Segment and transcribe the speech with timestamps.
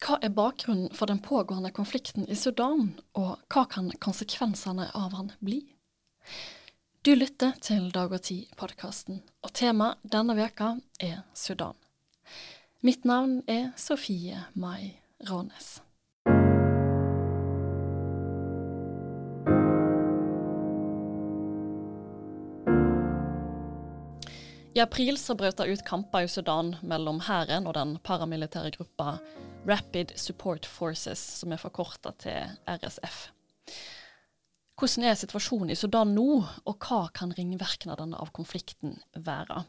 [0.00, 5.28] Hva er bakgrunnen for den pågående konflikten i Sudan, og hva kan konsekvensene av han
[5.44, 5.60] bli?
[7.04, 11.76] Du lytter til Dag og Tid-podkasten, og temaet denne veka er Sudan.
[12.80, 14.96] Mitt navn er Sofie Mai
[15.28, 15.82] Rånes.
[24.80, 29.18] I april så brøt det ut kamper i Sudan mellom hæren og den paramilitære gruppa
[29.68, 33.18] Rapid Support Forces, som er forkorta til RSF.
[34.80, 39.66] Hvordan er situasjonen i Sudan nå, og hva kan ringvirkningene av konflikten være?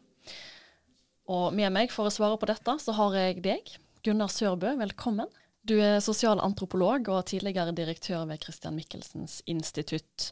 [1.27, 3.73] Og med meg for å svare på dette, så har jeg deg,
[4.07, 5.27] Gunnar Sørbø, velkommen.
[5.67, 10.29] Du er sosialantropolog og tidligere direktør ved Christian Michelsens institutt.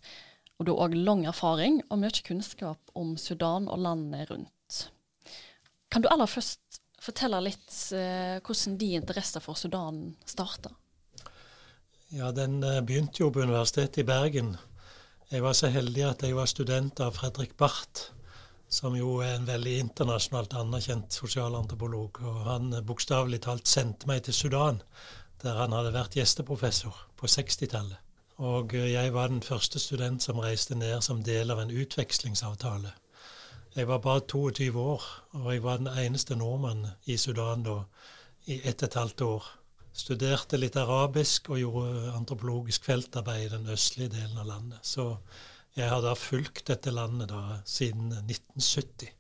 [0.56, 4.56] Og du har òg lang erfaring og mye kunnskap om Sudan og landet rundt.
[5.90, 10.72] Kan du aller først fortelle litt eh, hvordan din interesse for Sudan starta?
[12.14, 14.56] Ja, den eh, begynte jo på Universitetet i Bergen.
[15.30, 18.10] Jeg var så heldig at jeg var student av Fredrik Barth,
[18.70, 22.18] som jo er en veldig internasjonalt anerkjent sosialantropolog.
[22.26, 24.82] Og han eh, bokstavelig talt sendte meg til Sudan,
[25.44, 28.02] der han hadde vært gjesteprofessor på 60-tallet.
[28.42, 32.96] Og eh, jeg var den første student som reiste ned som del av en utvekslingsavtale.
[33.76, 35.04] Jeg var bare 22 år,
[35.38, 37.84] og jeg var den eneste nordmann i Sudan da
[38.50, 39.50] i ett og et halvt år.
[39.94, 44.80] Studerte litt arabisk og gjorde antropologisk feltarbeid i den østlige delen av landet.
[44.82, 45.18] Så
[45.78, 49.12] jeg har da fulgt dette landet da siden 1970.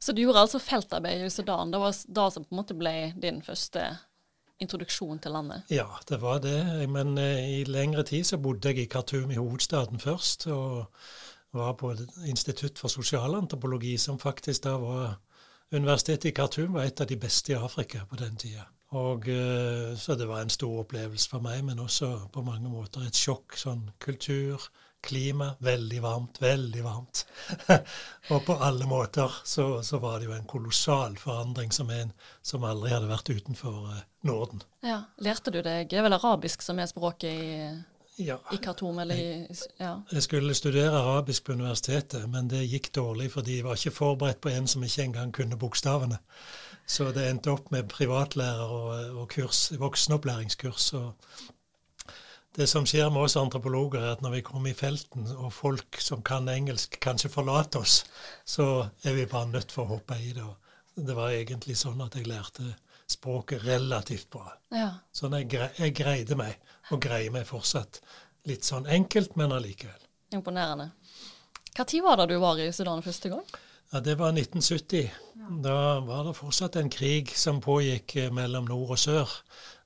[0.00, 1.72] Så du gjorde altså feltarbeid i Sudan.
[1.72, 3.88] Det var da som på en måte ble din første
[4.60, 5.66] introduksjon til landet?
[5.72, 6.60] Ja, det var det.
[6.92, 10.46] Men eh, i lengre tid så bodde jeg i Khartoum i hovedstaden først.
[10.46, 10.86] og
[11.52, 11.94] var på
[12.26, 15.18] Institutt for sosialantropologi, som faktisk da var
[15.70, 18.64] Universitetet i Khartoum var et av de beste i Afrika på den tida.
[18.98, 23.04] Og, eh, så det var en stor opplevelse for meg, men også på mange måter
[23.06, 23.54] et sjokk.
[23.54, 24.64] Sånn kultur,
[25.06, 27.22] klima, veldig varmt, veldig varmt.
[28.34, 32.10] og på alle måter så, så, var det jo en kolossal forandring som en
[32.42, 34.66] som aldri hadde vært utenfor eh, Norden.
[34.82, 37.54] Ja, Lærte du deg Det er vel arabisk som er språket i
[38.20, 38.38] ja.
[38.52, 38.98] i Khartoum?
[39.02, 39.92] Eller i, ja.
[40.12, 44.40] Jeg skulle studere arabisk på universitetet, men det gikk dårlig fordi jeg var ikke forberedt
[44.40, 46.18] på en som ikke engang kunne bokstavene.
[46.90, 50.92] Så det endte opp med privatlærer og, og kurs, voksenopplæringskurs.
[50.98, 51.12] og
[52.58, 56.00] det som skjer med oss antropologer, er at når vi kommer i felten, og folk
[56.02, 58.02] som kan engelsk, kanskje forlater oss,
[58.44, 60.42] så er vi bare nødt for å hoppe i det.
[60.42, 62.72] Og det var egentlig sånn at jeg lærte
[63.10, 64.50] språket relativt bra.
[64.74, 64.90] Ja.
[65.14, 66.58] Sånn jeg, jeg greide meg
[66.90, 68.00] og greier meg fortsatt
[68.48, 70.06] litt sånn enkelt, men allikevel.
[70.34, 70.90] Imponerende.
[71.76, 73.44] Når var det du var i Sudan første gang?
[73.92, 75.10] Ja, Det var 1970.
[75.62, 79.30] Da var det fortsatt en krig som pågikk eh, mellom nord og sør.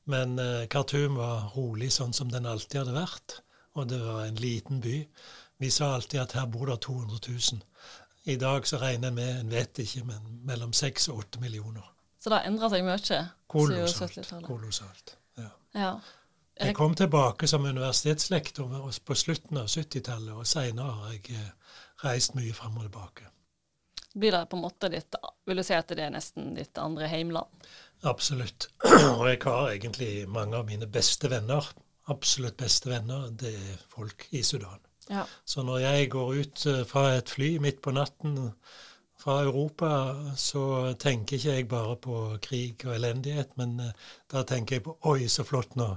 [0.04, 3.38] Men eh, Khartoum var rolig, sånn som den alltid hadde vært.
[3.75, 4.98] Og det var en liten by.
[5.62, 7.62] Vi sa alltid at her bor det 200 000.
[8.25, 11.88] I dag så regner en med, en vet ikke, men mellom 6 og 8 millioner.
[12.20, 13.22] Så det har endra seg mye?
[13.53, 14.32] Kolossalt.
[14.44, 15.16] Kolossalt.
[15.41, 15.50] Ja.
[15.76, 15.91] ja.
[16.60, 22.37] Jeg kom tilbake som universitetslektor på slutten av 70-tallet, og seinere har jeg eh, reist
[22.38, 23.26] mye fram og tilbake.
[24.15, 27.09] Blir det på en måte ditt Vil du si at det er nesten ditt andre
[27.10, 27.66] heimland?
[28.06, 28.69] Absolutt.
[29.19, 31.66] Og jeg har egentlig mange av mine beste venner,
[32.12, 34.78] absolutt beste venner, det er folk i Sudan.
[35.10, 35.25] Ja.
[35.44, 38.53] Så når jeg går ut eh, fra et fly midt på natten
[39.24, 39.90] fra Europa,
[40.36, 44.98] så tenker ikke jeg bare på krig og elendighet, men uh, da tenker jeg på
[45.08, 45.94] Oi, så flott, nå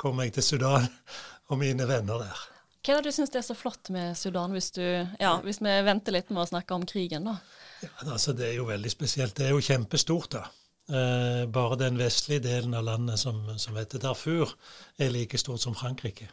[0.00, 0.88] kommer jeg til Sudan
[1.50, 2.46] og mine venner der.
[2.80, 4.82] Hva er det du syns er så flott med Sudan, hvis, du,
[5.20, 7.36] ja, hvis vi venter litt med å snakke om krigen, da?
[7.84, 9.36] Ja, altså Det er jo veldig spesielt.
[9.36, 10.46] Det er jo kjempestort, da.
[10.90, 14.56] Eh, bare den vestlige delen av landet som, som heter Darfur,
[14.96, 16.30] er like stort som Frankrike.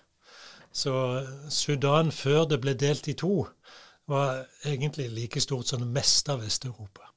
[0.71, 0.93] Så
[1.51, 3.43] Sudan, før det ble delt i to,
[4.07, 7.09] var egentlig like stort som det meste av Vest-Europa.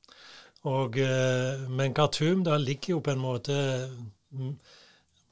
[0.65, 3.55] Eh, men Khartoum da ligger jo på en måte
[4.33, 4.57] mm,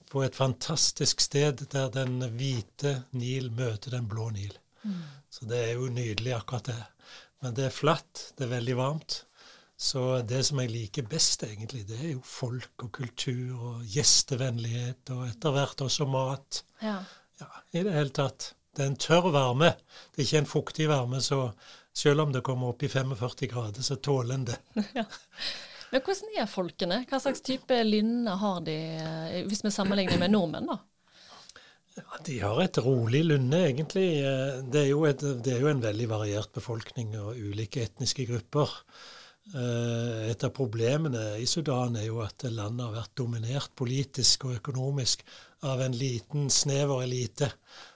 [0.09, 4.55] på et fantastisk sted der den hvite Nil møter den blå Nil.
[4.83, 5.03] Mm.
[5.31, 6.83] Så det er jo nydelig, akkurat det.
[7.43, 9.25] Men det er flatt, det er veldig varmt.
[9.79, 15.13] Så det som jeg liker best, egentlig, det er jo folk og kultur og gjestevennlighet,
[15.15, 16.63] og etter hvert også mat.
[16.83, 16.97] Ja.
[17.39, 18.55] ja I det hele tatt.
[18.79, 19.73] Det er en tørr varme.
[20.15, 21.49] Det er ikke en fuktig varme, så
[21.99, 24.61] selv om det kommer opp i 45 grader, så tåler en det.
[25.01, 25.05] Ja.
[25.89, 26.99] Men hvordan er folkene?
[27.09, 30.77] Hva slags type lynne har de, eh, hvis vi sammenligner med nordmenn, da?
[31.97, 34.07] Ja, de har et rolig lynne, egentlig.
[34.21, 38.77] Eh, det er, et, det er, jo en veldig variert befolkning og ulike etniske grupper.
[39.55, 44.59] Eh, et av problemene i Sudan er jo at landet har vært dominert politisk og
[44.59, 45.25] økonomisk
[45.65, 47.49] av en liten, snever elite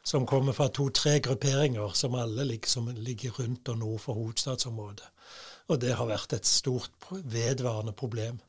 [0.02, 5.10] som kommer fra to-tre grupperinger som alle liksom ligger rundt og nord for hovedstadsområdet.
[5.70, 8.40] Og det har vært et stort, vedvarende problem.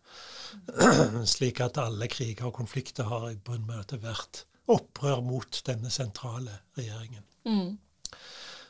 [1.36, 5.60] Slik at alle kriger og konflikter har i bunn med at det vært opprør mot
[5.68, 7.26] denne sentrale regjeringen.
[7.44, 7.78] Mm.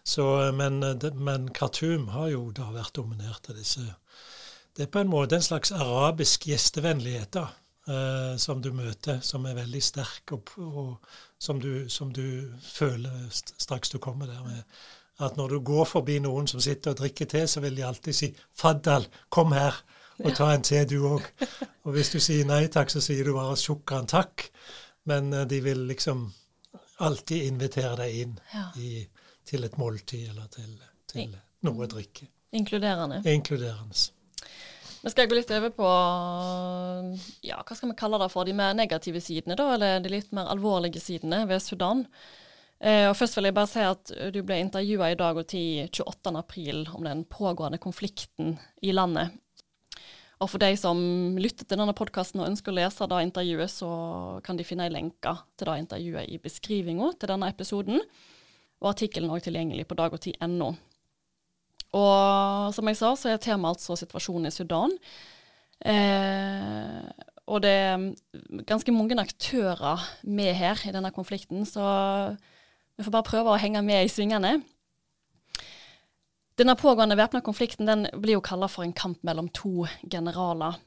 [0.03, 0.25] Så,
[0.57, 0.81] men,
[1.15, 3.85] men Khartoum har jo da vært dominert av disse
[4.73, 7.43] Det er på en måte en slags arabisk gjestevennlighet da,
[7.87, 13.27] eh, som du møter, som er veldig sterk, og, og som, du, som, du, føler
[13.31, 14.43] straks du kommer der.
[14.43, 14.63] med
[15.21, 18.15] at når du går forbi noen som sitter og drikker te, så vil de alltid
[18.17, 19.75] si 'Faddal, kom her
[20.23, 21.27] og ta en te, du òg'.
[21.83, 24.49] Og hvis du sier nei takk, så sier du bare 'sjukran, takk'.
[25.05, 26.33] Men uh, de vil liksom
[26.97, 28.65] alltid invitere deg inn ja.
[28.77, 29.05] i,
[29.45, 30.73] til et måltid eller til,
[31.07, 32.27] til noe å drikke.
[32.53, 33.21] Inkluderende.
[33.25, 34.22] Inkluderende.
[35.03, 35.87] Vi skal gå litt over på
[37.43, 40.31] ja, hva skal vi kalle det for, de mer negative sidene, da, eller de litt
[40.35, 42.05] mer alvorlige sidene ved Sudan.
[42.79, 45.91] Eh, og først vil jeg bare si at Du ble intervjua i Dag og Tid
[45.99, 49.35] 28.4 om den pågående konflikten i landet.
[50.43, 50.99] Og For de som
[51.39, 53.91] lytter til denne podkasten og ønsker å lese det intervjuet, så
[54.43, 58.01] kan de finne en lenke til det intervjuet i beskrivinga til denne episoden.
[58.83, 60.73] Og artikkelen er også tilgjengelig på dagogtid.no.
[61.93, 64.95] Og som jeg sa, så er temaet altså situasjonen i Sudan.
[65.85, 67.01] Eh,
[67.51, 68.05] og det er
[68.67, 71.83] ganske mange aktører med her i denne konflikten, så
[72.95, 74.55] vi får bare prøve å henge med i svingene.
[76.57, 80.77] Denne pågående væpna konflikten den blir jo kalla for en kamp mellom to generaler.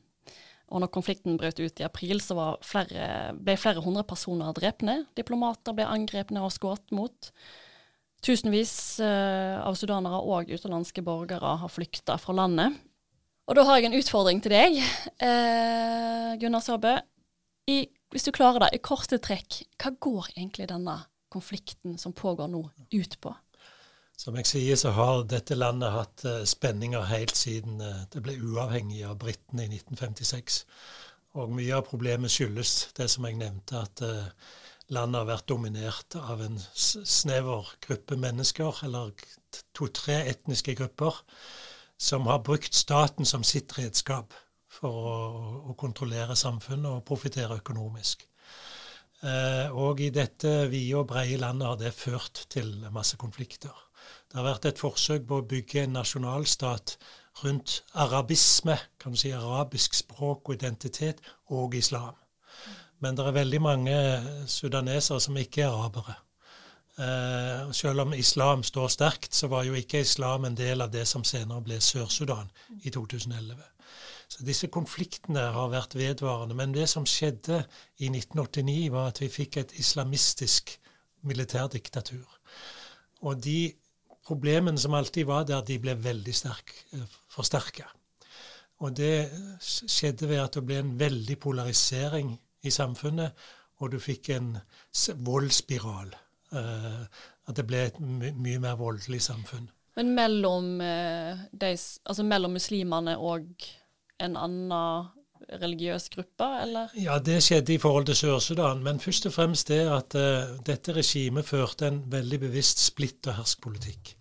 [0.70, 5.04] Og når konflikten brøt ut i april, så flere, ble flere hundre personer drepne.
[5.18, 7.30] Diplomater ble angrepne og skutt mot.
[8.24, 12.78] Tusenvis uh, av sudanere og utenlandske borgere har flykta fra landet.
[13.46, 14.78] Og da har jeg en utfordring til deg,
[15.22, 16.96] eh, Gunnar Sørbø.
[17.70, 20.96] I, hvis du klarer det, i korte trekk, hva går egentlig denne
[21.30, 23.34] konflikten som pågår nå, ut på?
[24.18, 28.38] Som jeg sier, så har dette landet hatt uh, spenninger helt siden uh, det ble
[28.40, 30.62] uavhengig av britene i 1956.
[31.36, 34.54] Og mye av problemet skyldes det som jeg nevnte, at uh,
[34.92, 39.12] landet har vært dominert av en snever gruppe mennesker, eller
[39.76, 41.22] to-tre etniske grupper,
[41.98, 44.34] som har brukt staten som sitt redskap
[44.70, 45.18] for å,
[45.72, 48.26] å kontrollere samfunnet og profitere økonomisk.
[49.24, 53.72] Eh, og i dette vide og brede landet har det ført til masse konflikter.
[54.28, 56.96] Det har vært et forsøk på å bygge en nasjonalstat
[57.42, 61.22] rundt arabisme, kan du si arabisk språk og identitet,
[61.52, 62.14] og islam.
[63.04, 63.96] Men det er veldig mange
[64.48, 66.16] sudanesere som ikke er arabere.
[66.96, 71.04] Eh, selv om islam står sterkt, så var jo ikke islam en del av det
[71.08, 72.48] som senere ble Sør-Sudan
[72.82, 73.60] i 2011.
[74.28, 76.56] Så disse konfliktene har vært vedvarende.
[76.56, 77.60] Men det som skjedde
[77.98, 80.72] i 1989, var at vi fikk et islamistisk
[81.26, 82.24] militærdiktatur.
[83.28, 83.74] Og de
[84.26, 87.86] problemene som alltid var der, de ble veldig sterk, eh, forsterka.
[88.78, 92.34] Og det skjedde ved at det ble en veldig polarisering
[92.66, 93.46] i samfunnet,
[93.80, 94.54] og du fikk en
[95.26, 96.14] voldsspiral.
[96.54, 97.02] Uh,
[97.46, 99.66] at det ble et my mye mer voldelig samfunn.
[99.98, 103.66] Men mellom, uh, de, altså mellom muslimene og
[104.22, 105.10] en annen
[105.60, 106.92] religiøs gruppe, eller?
[106.98, 108.82] Ja, det skjedde i forhold til Sør-Sudan.
[108.82, 113.40] Men først og fremst det at uh, dette regimet førte en veldig bevisst splitt og
[113.40, 114.14] hersk-politikk.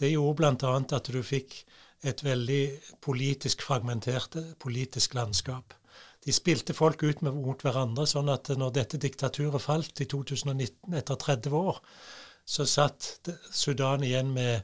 [0.00, 0.74] Det gjorde bl.a.
[0.96, 1.60] at du fikk
[2.08, 2.62] et veldig
[3.04, 5.74] politisk fragmentert politisk landskap.
[6.24, 11.16] De spilte folk ut mot hverandre, sånn at når dette diktaturet falt i 2019, etter
[11.16, 11.80] 30 år,
[12.44, 14.62] så satt Sudan igjen med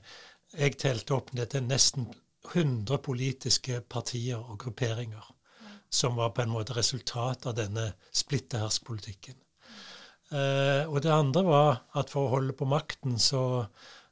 [0.57, 2.07] Jeg telte opp dette nesten
[2.53, 5.33] 100 politiske partier og grupperinger
[5.91, 9.37] som var på en måte resultat av denne splitteherskpolitikken.
[10.35, 13.67] Eh, og det andre var at for å holde på makten så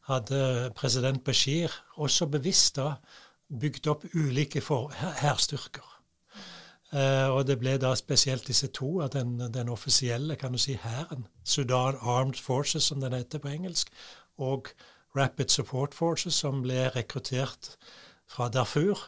[0.09, 2.94] hadde president Bashir også bevisst da
[3.49, 4.62] bygd opp ulike
[5.23, 5.94] hærstyrker.
[6.95, 11.27] Eh, og det ble da spesielt disse to den, den offisielle kan du si, hæren,
[11.43, 13.91] Sudan Armed Forces, som den heter på engelsk,
[14.39, 14.71] og
[15.17, 17.75] Rapid Support Forces, som ble rekruttert
[18.31, 18.99] fra Darfur.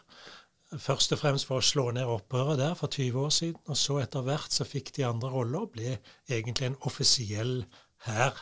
[0.78, 3.60] Først og fremst for å slå ned opprøret der for 20 år siden.
[3.70, 7.60] Og så etter hvert så fikk de andre roller og ble egentlig en offisiell
[8.08, 8.38] hær,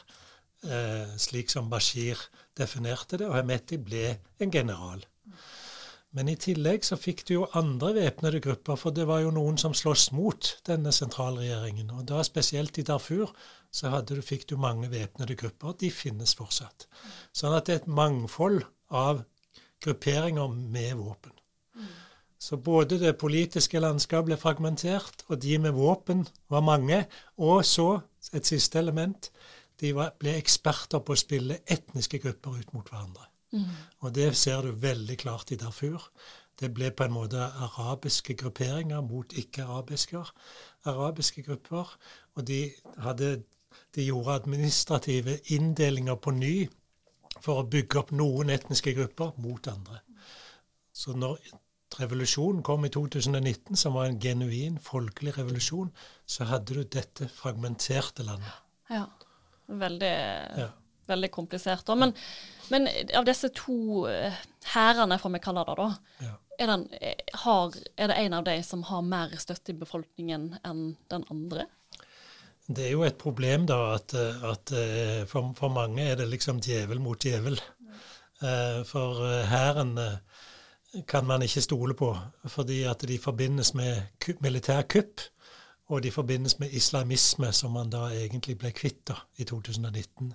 [0.64, 2.20] eh, slik som Bashir
[2.56, 3.28] definerte det.
[3.28, 4.06] Og Hemeti ble
[4.40, 5.04] en general.
[6.14, 9.56] Men i tillegg så fikk du jo andre væpnede grupper, for det var jo noen
[9.58, 11.90] som sloss mot denne sentralregjeringen.
[11.90, 13.32] Og da spesielt i Darfur
[13.74, 15.74] så du, fikk du mange væpnede grupper.
[15.80, 16.86] De finnes fortsatt.
[17.34, 18.62] Sånn at det er et mangfold
[18.94, 19.24] av
[19.82, 21.34] grupperinger med våpen.
[22.38, 27.02] Så både det politiske landskapet ble fragmentert, og de med våpen var mange.
[27.42, 27.88] Og så,
[28.30, 29.32] et siste element,
[29.82, 33.26] de var, ble eksperter på å spille etniske grupper ut mot hverandre.
[33.54, 33.70] Mm.
[34.02, 36.10] Og det ser du veldig klart i Darfur.
[36.60, 40.22] Det ble på en måte arabiske grupperinger mot ikke-arabiske
[40.90, 41.96] arabiske grupper.
[42.34, 43.42] Og de, hadde,
[43.94, 46.54] de gjorde administrative inndelinger på ny
[47.40, 50.00] for å bygge opp noen etniske grupper mot andre.
[50.94, 51.40] Så når
[51.98, 55.90] revolusjonen kom i 2019, som var en genuin folkelig revolusjon,
[56.26, 58.62] så hadde du dette fragmenterte landet.
[58.90, 59.06] Ja.
[59.64, 60.14] Veldig,
[60.60, 60.68] ja.
[61.08, 61.84] Veldig komplisert.
[61.86, 61.96] Da.
[61.98, 62.14] Men,
[62.72, 64.34] men, av disse to eh,
[64.74, 65.88] hærene, får vi kalle det, da,
[66.24, 66.34] ja.
[66.58, 66.86] er, den,
[67.44, 71.68] har, er, det en av de som har mer støtte i befolkningen enn den andre?
[72.64, 76.62] Det er jo et problem, da, at, at eh, for, for, mange er det liksom
[76.64, 77.60] djevel mot djevel.
[78.40, 79.20] Eh, for
[79.50, 79.98] hæren
[81.08, 82.14] kan man ikke stole på,
[82.46, 84.02] fordi at de forbindes med
[84.40, 85.20] militærkupp.
[85.86, 90.32] Og de forbindes med islamisme, som man da egentlig ble kvitt da, i 2019.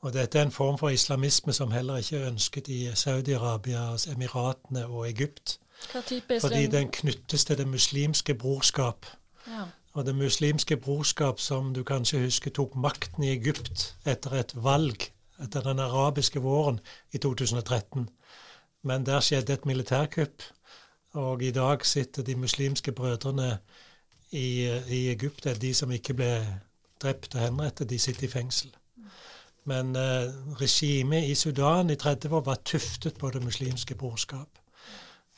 [0.00, 4.86] Og dette er en form for islamisme som heller ikke er ønsket i Saudi-Arabia, Emiratene
[4.86, 5.58] og Egypt.
[5.92, 6.50] Hva type islam?
[6.50, 9.06] Fordi den knyttes til det muslimske brorskap.
[9.46, 9.64] Ja.
[9.92, 15.10] Og det muslimske brorskap, som du kanskje husker tok makten i Egypt etter et valg
[15.42, 16.80] etter den arabiske våren
[17.12, 18.08] i 2013.
[18.82, 20.42] Men der skjedde et militærkupp,
[21.12, 23.58] og i dag sitter de muslimske brødrene
[24.30, 26.60] i, i Egypt, de som ikke ble
[27.02, 28.76] drept og henrettet, de sitter i fengsel.
[29.64, 34.58] Men eh, regimet i Sudan i 30 år var tuftet på det muslimske brorskap.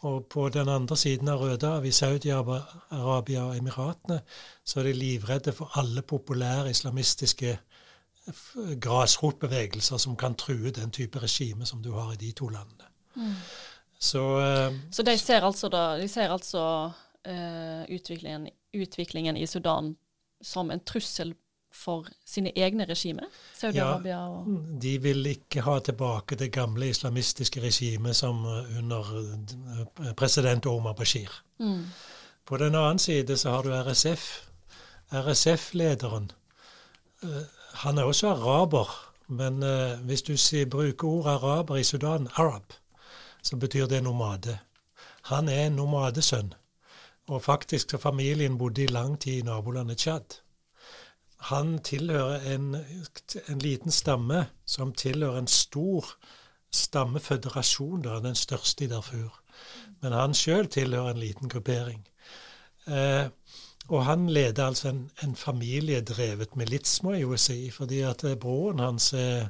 [0.03, 4.21] Og på den andre siden av Rødehavet, i Saudi-Arabia og Emiratene,
[4.65, 7.59] så er de livredde for alle populære islamistiske
[8.81, 12.91] grasrotbevegelser som kan true den type regime som du har i de to landene.
[13.15, 13.35] Mm.
[13.99, 16.91] Så, eh, så de ser altså, da, de ser altså
[17.27, 19.97] eh, utviklingen, utviklingen, i Sudan
[20.43, 21.35] som en trussel
[21.75, 23.29] for sine egne regimer?
[23.59, 30.15] Saudi-Arabia og ja, De vil ikke ha tilbake det gamle islamistiske regimet som eh, under
[30.17, 31.31] president Omar Bashir.
[31.59, 31.85] Mm.
[32.47, 34.49] På den annen side så har du RSF.
[35.13, 36.33] RSF-lederen
[37.75, 38.89] Han er også araber,
[39.29, 39.63] men
[40.05, 40.35] hvis du
[40.71, 42.73] bruker ordet araber i Sudan, arab,
[43.43, 44.59] så betyr det nomade.
[45.23, 46.55] Han er en nomadesønn,
[47.29, 50.42] og faktisk så familien bodde i lang tid i nabolandet Tsjad.
[51.51, 52.77] Han tilhører en,
[53.49, 56.07] en, liten stamme som tilhører en stor
[56.73, 59.41] stammeføderasjon, da, den største i Darfur.
[60.01, 62.07] Men han sjøl tilhører en liten gruppering.
[62.87, 63.27] Eh,
[63.89, 68.79] og han leder altså en, en familiedrevet milits, må jeg jo si, fordi at broren
[68.79, 69.49] hans er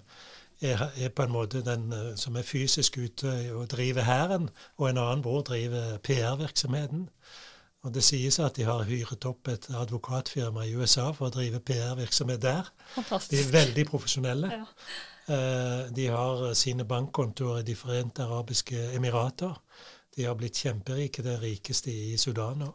[0.62, 4.90] er, er, på en måte den eh, som er fysisk ute og driver hæren, og
[4.90, 7.08] en annen bror driver PR-virksomheten.
[7.82, 11.58] Og Det sies at de har hyret opp et advokatfirma i USA for å drive
[11.66, 12.68] PR-virksomhet der.
[12.94, 13.32] Fantastisk.
[13.32, 14.50] De er veldig profesjonelle.
[14.54, 14.66] Ja.
[15.34, 19.58] Eh, de har sine bankkontoer i De forente arabiske emirater.
[20.16, 22.70] De har blitt kjemperike, det rikeste i Sudan nå.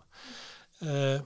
[0.81, 1.19] Eh,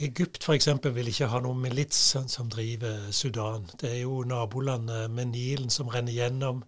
[0.00, 0.68] Egypt f.eks.
[0.94, 1.98] vil ikke ha noen milits
[2.30, 3.66] som driver Sudan.
[3.80, 6.62] Det er jo nabolandet med Nilen som renner gjennom.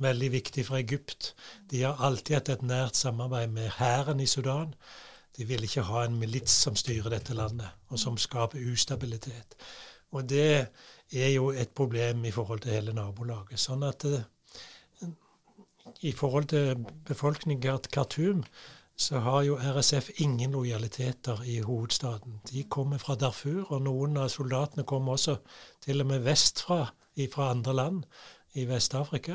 [0.00, 1.34] Veldig viktig for Egypt.
[1.70, 4.74] De har alltid hatt et nært samarbeid med hæren i Sudan.
[5.36, 9.56] De vil ikke ha en milits som styrer dette landet, og som skaper ustabilitet.
[10.10, 10.66] Og det
[11.12, 13.60] er jo et problem i forhold til hele nabolaget.
[13.60, 14.26] Sånn at eh,
[16.06, 18.44] i forhold til befolkningen i Khartoum
[19.00, 22.40] så har jo RSF ingen lojaliteter i hovedstaden.
[22.50, 25.38] De kommer fra Darfur, og noen av soldatene kommer også
[25.80, 26.90] til og med vestfra,
[27.32, 28.04] fra andre land
[28.56, 29.34] i Vest-Afrika.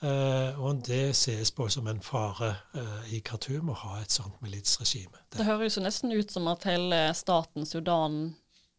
[0.00, 4.38] Uh, og det ses på som en fare uh, i Khartoum å ha et sånt
[4.40, 5.18] militsregime.
[5.28, 8.22] Det, det høres jo nesten ut som at hele staten Sudan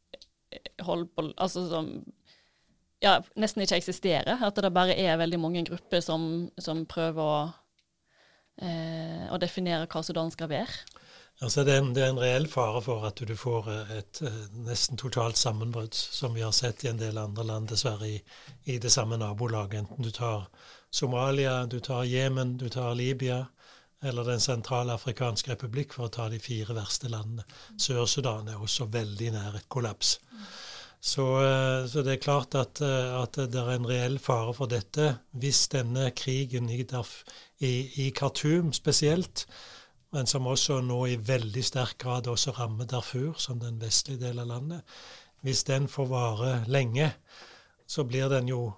[0.10, 1.92] eh, holder på Altså som
[3.06, 4.42] ja, nesten ikke eksisterer.
[4.42, 10.02] At det bare er veldig mange grupper som, som prøver å uh, å, definere hva
[10.02, 10.82] Sudan skal være?
[11.46, 14.26] Altså det, er en, det er en reell fare for at du får et,
[14.66, 18.20] nesten totalt sammenbrudd, som vi har sett i en del andre land, dessverre, i,
[18.70, 19.86] i det samme nabolaget.
[19.86, 20.50] Enten du tar
[20.92, 23.46] Somalia, du tar Jemen, du tar Libya
[24.04, 27.46] eller Den sentralafrikanske republikk, for å ta de fire verste landene.
[27.78, 30.16] Sør-Sudan er også veldig nær et kollaps.
[31.02, 35.16] Så, eh, så, det er klart at, at, det er en reell fare for dette
[35.42, 36.82] hvis denne krigen i,
[37.62, 39.46] i Khartoum spesielt,
[40.12, 44.44] men som også nå i veldig sterk grad også rammer Darfur, som den vestlige delen
[44.44, 44.96] av landet.
[45.42, 47.14] Hvis den får vare lenge,
[47.88, 48.74] så blir den jo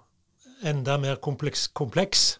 [0.64, 1.68] enda mer kompleks.
[1.68, 2.38] kompleks.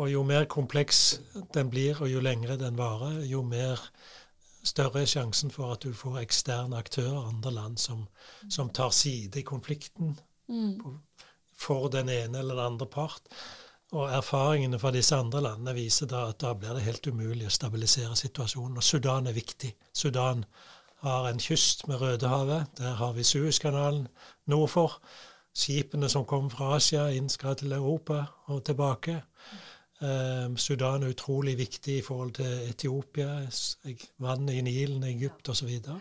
[0.00, 1.20] Og jo mer kompleks
[1.54, 3.80] den blir, og jo lengre den varer, jo mer
[4.64, 8.06] større er sjansen for at du får eksterne aktører, andre land, som,
[8.48, 10.14] som tar side i konflikten
[10.48, 10.96] mm.
[11.52, 13.28] for den ene eller den andre part.
[13.92, 17.52] Og erfaringene fra disse andre landene viser da at da blir det helt umulig å
[17.52, 18.78] stabilisere situasjonen.
[18.80, 19.74] Og Sudan er viktig.
[19.92, 20.46] Sudan
[21.02, 22.78] har en kyst med Rødehavet.
[22.78, 24.06] Der har vi Suezkanalen
[24.48, 24.96] nord for.
[25.52, 29.18] Skipene som kom fra Asia inn skal til Europa og tilbake.
[30.02, 33.42] Eh, Sudan er utrolig viktig i forhold til Etiopia,
[34.18, 35.68] vannet i Nilen, Egypt osv.
[35.84, 35.98] Så,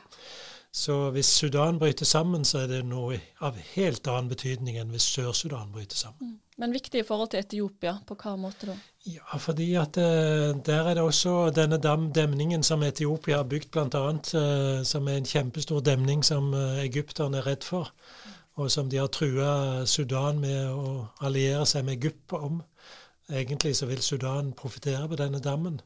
[0.71, 5.09] så hvis Sudan bryter sammen, så er det noe av helt annen betydning enn hvis
[5.11, 6.31] Sør-Sudan bryter sammen.
[6.31, 6.39] Mm.
[6.61, 8.75] Men viktig i forhold til Etiopia, på hva måte da?
[9.09, 14.03] Ja, fordi at uh, der er det også denne demningen som Etiopia har bygd bl.a.,
[14.13, 17.89] uh, som er en kjempestor demning som uh, egypterne er redd for,
[18.55, 22.59] og som de har trua Sudan med å alliere seg med Gupp om.
[23.31, 25.79] Egentlig så vil Sudan profitere på denne dammen.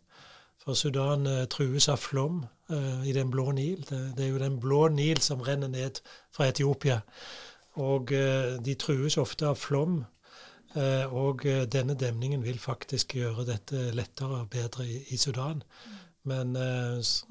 [0.63, 3.85] For Sudan uh, trues av flom uh, i Den blå Nil.
[3.89, 6.01] Det, det, er jo Den blå Nil som renner ned
[6.33, 7.01] fra Etiopia.
[7.75, 10.03] Og uh, de trues ofte av flom.
[11.11, 15.61] og denne demningen vil faktisk gjøre dette lettere og bedre i, i Sudan.
[16.27, 16.57] Men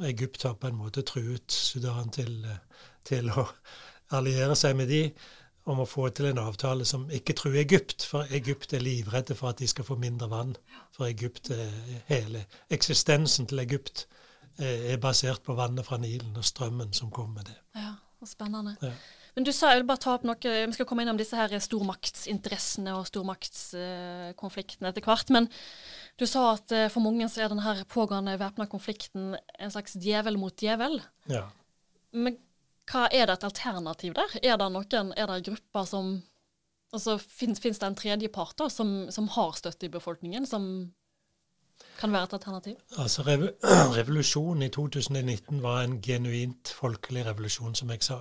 [0.01, 2.47] Egypt har på en måte truet Sudan til,
[3.05, 3.45] til å
[4.13, 5.07] alliere seg med de
[5.71, 9.55] om å få til en avtale som ikke truer Egypt, for Egypt er livredde for
[9.55, 10.53] at de skal få mindre vann.
[10.93, 11.51] For Egypt,
[12.11, 12.45] hele
[12.75, 14.05] eksistensen til Egypt
[14.59, 17.59] eh, er basert på vannet fra Nilen og strømmen som kommer med det.
[17.81, 18.77] Ja, og Spennende.
[18.85, 18.93] Ja.
[19.35, 21.51] Men du sa, jeg vil bare ta opp noe, Vi skal komme innom disse her
[21.59, 25.33] stormaktsinteressene og stormaktskonfliktene etter hvert.
[25.35, 25.49] Men
[26.21, 30.39] du sa at eh, for mange så er denne pågående væpna konflikten en slags djevel
[30.39, 31.01] mot djevel.
[31.33, 31.49] Ja.
[32.15, 32.39] Men
[32.91, 34.39] hva er det et alternativ der?
[34.43, 36.15] Er det noen, er det grupper som
[36.95, 40.93] Altså fins det en tredjepart som, som, har støtte i befolkningen, som
[41.99, 42.77] kan være et alternativ?
[43.03, 43.49] Altså rev
[43.99, 48.21] Revolusjonen i 2019 var en genuint folkelig revolusjon, som jeg sa.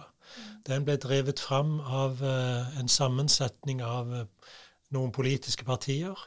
[0.66, 4.24] Den ble drevet fram av uh, en sammensetning av uh,
[4.96, 6.18] noen politiske partier,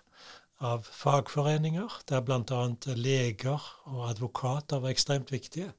[0.62, 2.61] av fagforeninger, der bl.a.
[2.94, 5.72] leger og advokater var ekstremt viktige,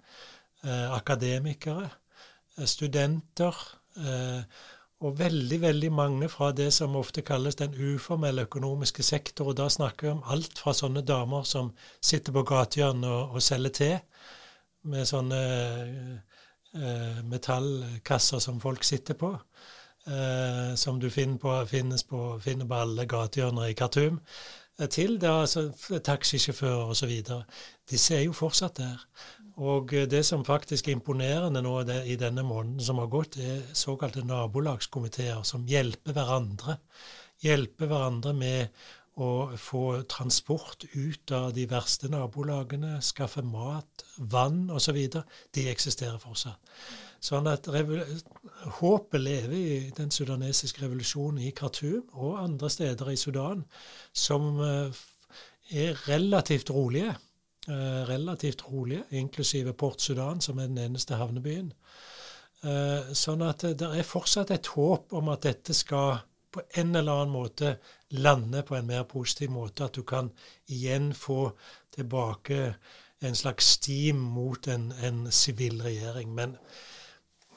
[0.65, 1.87] uh, akademikere
[2.65, 3.55] studenter
[4.01, 4.41] eh,
[5.05, 9.51] og veldig veldig mange fra det som ofte kalles den uformelle økonomiske sektor.
[9.51, 11.69] Og da snakker vi om alt fra sånne damer som
[12.01, 13.91] sitter på gatehjørnet og, og, selger te,
[14.89, 15.41] med sånne
[16.73, 19.35] eh, metallkasser som folk sitter på,
[20.09, 21.53] eh, som du finner på,
[22.09, 24.17] på, finner på alle gatehjørner i Khartoum,
[24.79, 25.69] eh, til er altså,
[26.03, 27.13] taxisjåfører osv.
[27.89, 29.03] Disse er jo fortsatt der.
[29.57, 33.65] Og eh, det som faktisk er imponerende nå i denne måneden som har gått, er
[33.73, 36.77] såkalte nabolagskomiteer som hjelper hverandre.
[37.43, 38.85] Hjelper hverandre med
[39.17, 44.99] å få transport ut av de verste nabolagene, skaffe mat, vann osv.
[45.53, 46.61] De eksisterer fortsatt.
[47.23, 47.67] Sånn at
[48.79, 53.63] håpet lever i den sudanesiske revolusjonen i Khartoum og andre steder i Sudan,
[54.13, 54.99] som eh,
[55.73, 57.15] er relativt rolige.
[57.67, 61.73] Eh, relativt rolige, inklusive Port Sudan, som er den eneste havnebyen.
[62.63, 66.21] Eh, sånn at det er fortsatt et håp om at dette skal
[66.53, 67.73] på en eller annen måte
[68.15, 69.89] lande på en mer positiv måte.
[69.89, 70.31] At du kan
[70.71, 71.51] igjen få
[71.91, 72.77] tilbake
[73.19, 76.31] en slags stim mot en sivil regjering.
[76.33, 76.55] Men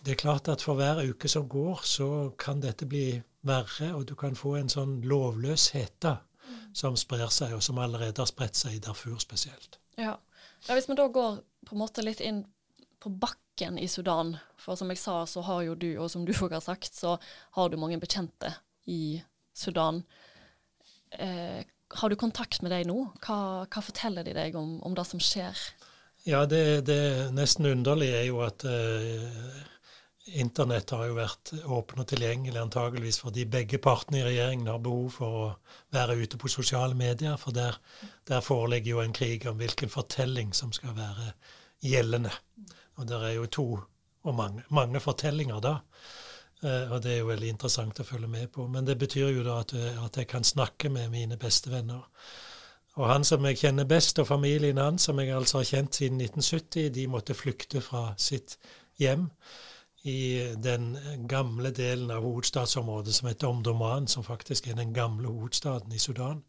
[0.04, 2.08] det er klart at for hver uke som går, så
[2.40, 6.16] kan dette bli verre, og du kan få en sånn lovløshet da,
[6.76, 9.78] som sprer seg, og som allerede har spredt seg i Darfur spesielt.
[9.96, 10.16] Ja.
[10.66, 10.74] ja.
[10.74, 12.44] Hvis vi da går på en måte litt inn
[13.00, 16.32] på bakken i Sudan, for som jeg sa, så har jo du, og som du
[16.36, 17.16] òg har sagt, så
[17.56, 18.52] har du mange bekjente
[18.88, 19.20] i
[19.56, 20.02] Sudan.
[21.10, 22.98] Eh, har du kontakt med dem nå?
[23.24, 25.58] Hva, hva forteller de deg om, om, det som skjer?
[26.28, 29.64] Ja, det, det nesten underlige er jo at eh,
[30.26, 35.14] Internett har jo vært åpen og tilgjengelig antageligvis fordi begge partene i regjeringen har behov
[35.14, 35.46] for å
[35.96, 37.78] være ute på sosiale medier, for der,
[38.28, 41.32] der foreligger jo en krig om hvilken fortelling som skal være
[41.80, 42.34] gjeldende.
[43.00, 45.78] Og der er jo to og mange, mange fortellinger da.
[46.60, 48.68] Eh, og det er jo veldig interessant å følge med på.
[48.68, 49.72] Men det betyr jo da at,
[50.04, 52.04] at jeg kan snakke med mine beste venner.
[53.00, 56.20] Og han som jeg kjenner best, og familien hans, som jeg altså har kjent siden
[56.20, 58.58] 1970, de måtte flykte fra sitt
[59.00, 59.30] hjem
[60.02, 60.94] i den
[61.28, 66.44] gamle delen av hovedstadsområdet som heter Omdoman, som faktisk er den gamle hovedstaden i Sudan.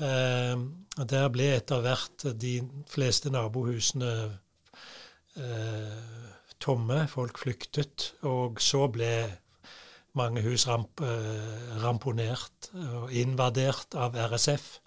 [0.00, 0.56] Eh,
[1.04, 2.56] der ble etter hvert de
[2.90, 4.14] fleste nabohusene
[5.36, 5.98] eh,
[6.64, 7.04] tomme.
[7.08, 8.14] Folk flyktet.
[8.22, 9.12] Og så ble
[10.18, 14.80] mange hus ramp, eh, ramponert og invadert av RSF.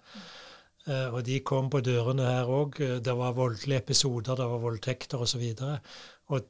[0.88, 2.80] Eh, og de kom på dørene her òg.
[3.04, 5.44] Det var voldelige episoder, det var voldtekter osv.
[5.60, 5.90] Og,
[6.28, 6.46] og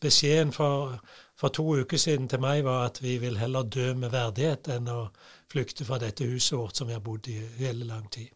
[0.00, 0.98] beskjeden for,
[1.36, 4.88] for, to uker siden til meg var at vi vil heller dø med verdighet enn
[4.88, 5.00] å
[5.50, 8.28] flykte fra dette huset vårt som vi har bodd i hele lang tid.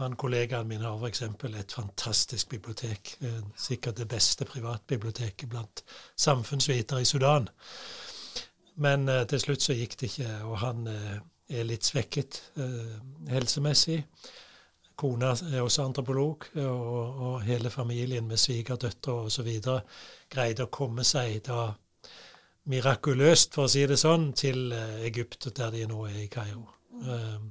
[0.00, 1.22] Han Kollegaen min har f.eks.
[1.22, 3.12] et fantastisk bibliotek.
[3.56, 5.84] Sikkert det beste privatbiblioteket blant
[6.16, 7.46] samfunnsvitere i Sudan.
[8.74, 12.96] Men uh, til slutt så gikk det ikke, og han uh, er litt svekket uh,
[13.30, 14.00] helsemessig.
[14.96, 19.50] Kona er også antropolog, og, og hele familien med svigerdøtre osv.
[20.30, 21.66] greide å komme seg da
[22.70, 24.72] mirakuløst, for å si det sånn, til
[25.04, 26.64] Egypt, der de nå er i Kairo.
[27.02, 27.50] Mm.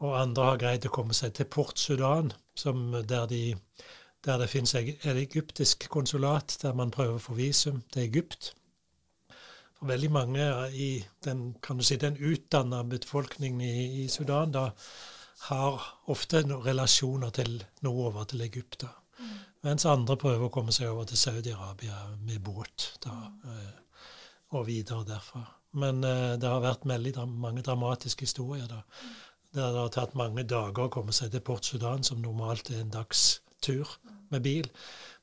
[0.00, 3.56] Og andre har greid å komme seg til Port Sudan, som, der, de,
[4.24, 8.54] der, det finnes et egyptisk konsulat, der man prøver å få visum til Egypt.
[9.76, 10.90] For veldig mange i
[11.24, 14.70] den, kan si, den utdanna befolkningen i, i, Sudan da
[15.48, 15.80] har
[16.12, 18.90] ofte relasjoner til noe over til Egypta.
[19.20, 19.36] Mm.
[19.66, 24.04] Mens andre prøver å komme seg over til Saudi-Arabia med båt da, mm.
[24.56, 25.44] og videre derfra.
[25.80, 28.66] Men uh, det har vært veldig mange dramatiske historier.
[28.68, 28.82] da.
[29.54, 32.82] Der det har tatt mange dager å komme seg til Port Sudan, som normalt er
[32.82, 33.96] en dagstur
[34.30, 34.68] med bil.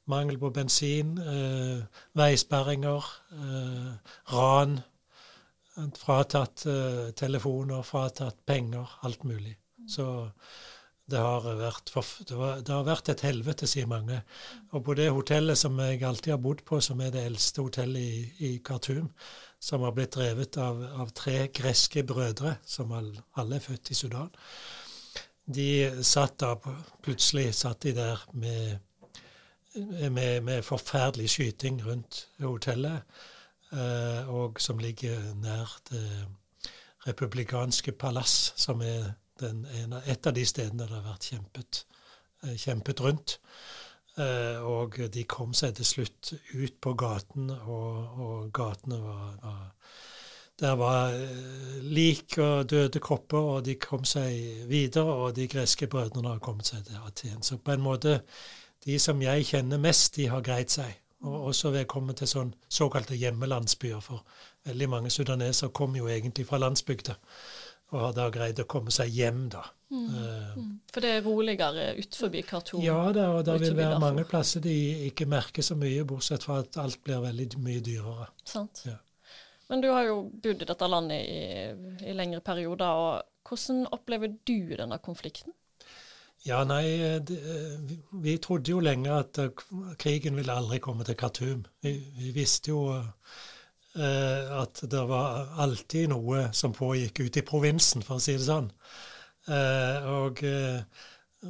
[0.07, 1.83] Mangel på bensin, uh,
[2.17, 4.79] veisperringer, uh, ran.
[5.93, 6.63] Fratatt
[7.13, 9.51] telefoner, fratatt penger, alt mulig.
[9.87, 10.07] Så
[11.07, 11.91] det har, vært,
[12.27, 14.19] det, har vært et helvete, sier mange.
[14.75, 18.01] Og på det hotellet som jeg alltid har bodd på, som er det eldste hotellet
[18.01, 19.07] i, i Khartoum,
[19.59, 24.33] som har blitt drevet av, av tre greske brødre, som alle er født i Sudan.
[25.47, 25.69] De
[26.03, 26.57] satt da
[27.07, 28.81] Plutselig satt de der med,
[30.11, 33.07] med, med forferdelig skyting rundt hotellet,
[33.71, 36.03] eh, og som ligger nær det
[37.07, 39.65] republikanske palass, som er den,
[40.05, 41.83] et av de stedene det har vært kjempet,
[42.43, 43.39] eh, kjempet rundt.
[44.17, 49.73] Eh, og de kom seg til slutt ut på gaten, og, og gatene var, var,
[50.57, 55.87] Der var eh, lik og døde kropper, og de kom seg videre, og de greske
[55.87, 57.43] brødrene har kommet seg til Aten.
[57.43, 58.21] Så på en måte,
[58.85, 60.97] de som jeg kjenner mest, de har greid seg.
[61.21, 64.25] Og også komme til sånn såkalte hjemmelandsbyer, for
[64.65, 67.15] veldig mange sudanesere kom jo egentlig fra landsbygda
[67.93, 69.63] og har da greid å komme seg hjem, da.
[69.87, 70.07] Mm.
[70.11, 70.55] Uh,
[70.91, 72.81] For det er roligere utenfor Khartoum?
[72.83, 74.75] Ja, da, og det vil være mange plasser de
[75.07, 78.27] ikke merker så mye, bortsett fra at alt blir veldig mye dyrere.
[78.47, 78.83] Sant.
[78.89, 78.97] Ja.
[79.71, 82.87] Men du har jo bodd i dette landet i, i lengre perioder.
[83.07, 85.55] og Hvordan opplever du denne konflikten?
[86.45, 86.83] Ja, nei,
[87.27, 87.37] det,
[87.87, 89.67] vi, vi, trodde jo lenge at uh,
[89.99, 91.63] krigen ville aldri komme til Khartoum.
[91.83, 93.56] Vi, vi visste jo Eh,
[93.97, 98.71] at det var alltid noe som pågikk ute i provinsen, for å si det sånn.
[99.47, 100.81] Eh, og, eh,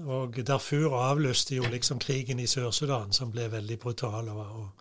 [0.06, 4.30] og Darfur avløste jo liksom krigen i Sør-Sudan, som ble veldig brutal.
[4.30, 4.72] Og,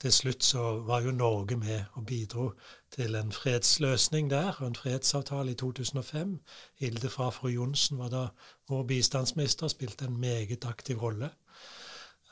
[0.00, 2.50] til slutt så var jo Norge med og bidro
[2.92, 6.34] til en fredsløsning der, og en fredsavtale i 2005.
[6.76, 8.26] Hilde fra fru Johnsen var da
[8.68, 11.30] vår bistandsminister, spilte en meget aktiv rolle.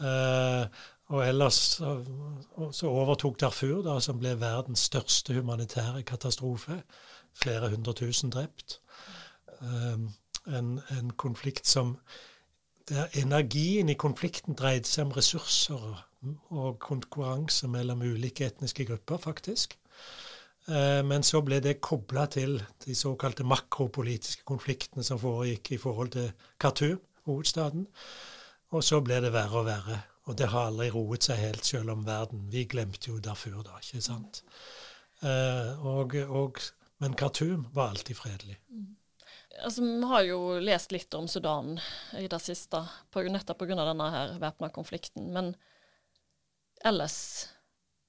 [0.01, 0.67] Eh,
[1.15, 1.59] og ellers
[2.73, 6.81] så overtok Darfur, da, som ble verdens største humanitære katastrofe.
[7.35, 8.81] Flere hundre tusen drept.
[9.61, 10.11] Um,
[10.47, 11.97] en, en, konflikt som
[12.89, 15.85] der Energien i konflikten dreide seg om ressurser
[16.51, 19.79] og konkurranse mellom ulike etniske grupper, faktisk.
[20.69, 26.17] Uh, men så ble det kobla til de såkalte makropolitiske konfliktene som foregikk i forhold
[26.17, 27.87] til Khartoum, hovedstaden.
[28.75, 30.03] Og så ble det verre og verre.
[30.25, 33.77] Og det har aldri roet seg helt, selv om verden Vi glemte jo Darfur da,
[33.83, 34.41] ikke sant?
[35.25, 36.61] Eh, og, og,
[37.03, 38.57] men Khartoum var alltid fredelig.
[38.73, 38.95] Mm.
[39.65, 41.77] Altså, Vi har jo lest litt om Sudan
[42.19, 42.81] i det siste,
[43.13, 43.77] på, nettopp pga.
[43.85, 45.29] denne her væpna konflikten.
[45.37, 45.53] Men
[46.85, 47.19] ellers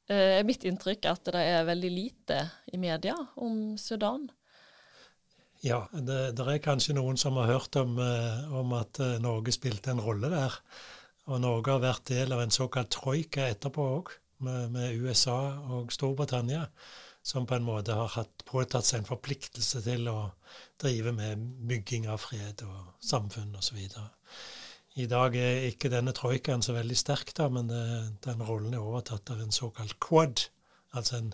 [0.10, 4.30] eh, er mitt inntrykk at det er veldig lite i media om Sudan.
[5.66, 9.90] Ja, det, det er kanskje noen som har hørt om, uh, om at Norge spilte
[9.94, 10.58] en rolle der.
[11.26, 14.14] Og Norge har vært del av en såkalt troika etterpå òg,
[14.46, 16.68] med, med, USA og Storbritannia,
[17.26, 20.18] som på en måte har hatt, påtatt seg en forpliktelse til å
[20.82, 23.80] drive med bygging av fred og samfunn osv.
[25.02, 27.82] I dag er ikke denne troikaen så veldig sterk, da, men det,
[28.28, 30.46] den rollen er overtatt av en såkalt quad,
[30.94, 31.34] altså en,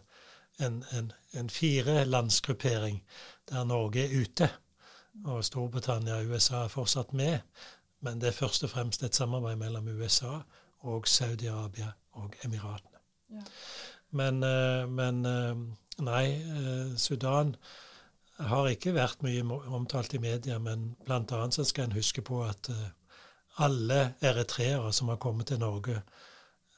[0.63, 3.03] en, en, en firelandsgruppering
[3.51, 4.49] der Norge er ute.
[5.27, 7.41] Og Storbritannia og USA er fortsatt med.
[8.01, 10.39] Men det er først og fremst et samarbeid mellom USA
[10.79, 12.99] og Saudi-Arabia og Emiratene.
[13.31, 13.43] Ja.
[14.11, 15.55] Men, eh, men, eh,
[16.03, 17.55] nei, eh, Sudan
[18.37, 21.41] har ikke vært mye omtalt i media, men bl.a.
[21.51, 22.71] så skal en huske på at
[23.61, 26.01] alle eritreere som har kommet til Norge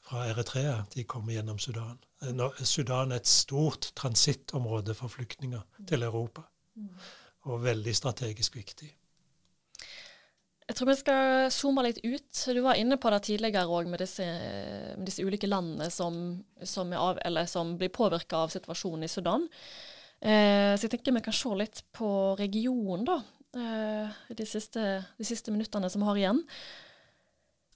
[0.04, 1.96] fra Eritrea, de kommer gjennom Sudan.
[2.62, 6.42] Sudan er et stort transittområde for flyktninger til Europa,
[6.76, 6.90] mm.
[7.48, 8.90] og veldig strategisk viktig.
[10.64, 12.38] Jeg tror vi skal zoome litt ut.
[12.56, 16.16] Du var inne på det tidligere òg med, med, disse ulike landene som,
[16.64, 19.44] som, av, som blir påvirka av situasjonen i Sudan.
[20.24, 22.08] Eh, så jeg tenker vi kan se litt på
[22.40, 23.18] regionen, da.
[23.60, 26.40] Eh, de, siste, de, siste, minuttene som vi har igjen.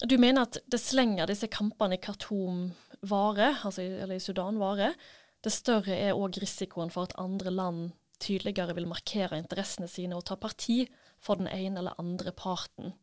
[0.09, 2.71] Du mener at det slenger disse kampene i Khartoum
[3.05, 4.97] varer, altså eller i Sudan varer,
[5.45, 10.25] Det større er òg risikoen for at andre land tydeligere vil markere interessene sine og
[10.27, 10.81] ta parti
[11.21, 12.95] for den ene eller andre parten.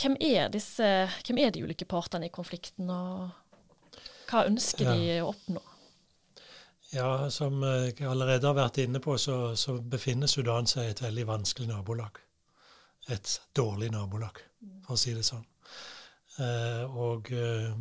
[0.00, 0.88] Hvem er, disse,
[1.26, 3.30] hvem er de ulike partene i konflikten, og
[4.30, 4.94] hva ønsker ja.
[4.94, 5.62] de å oppnå?
[6.94, 11.02] Ja, Som jeg allerede har vært inne på, så, så befinner Sudan seg i et
[11.02, 12.20] veldig vanskelig nabolag.
[13.10, 14.38] Et dårlig nabolag,
[14.86, 15.44] for å si det sånn.
[16.42, 17.74] Eh, og eh,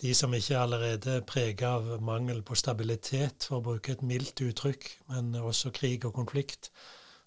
[0.00, 4.42] de som ikke er allerede prega av mangel på stabilitet, for å bruke et mildt
[4.44, 6.70] uttrykk, men også krig og konflikt,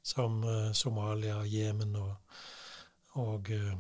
[0.04, 2.16] som uh, Somalia, Jemen og,
[3.14, 3.74] og uh,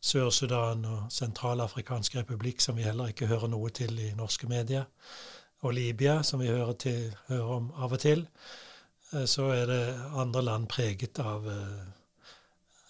[0.00, 4.84] Sør-Sudan og Sentralafrikansk republikk, som vi heller ikke hører noe til i norske medier,
[5.60, 8.26] og Libya, som vi hører, til, hører om av og til,
[9.12, 9.82] uh, så er det
[10.14, 11.48] andre land preget av